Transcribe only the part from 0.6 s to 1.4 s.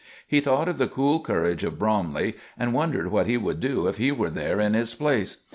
of the cool